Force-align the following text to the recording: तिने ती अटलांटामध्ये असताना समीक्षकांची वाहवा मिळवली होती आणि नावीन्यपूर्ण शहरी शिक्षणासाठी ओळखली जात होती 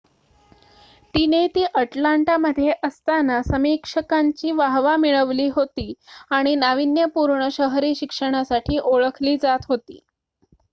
तिने 1.13 1.47
ती 1.47 1.63
अटलांटामध्ये 1.73 2.71
असताना 2.83 3.41
समीक्षकांची 3.43 4.51
वाहवा 4.53 4.95
मिळवली 4.97 5.47
होती 5.51 5.93
आणि 6.31 6.55
नावीन्यपूर्ण 6.57 7.47
शहरी 7.51 7.95
शिक्षणासाठी 7.95 8.79
ओळखली 8.79 9.37
जात 9.37 9.65
होती 9.69 9.99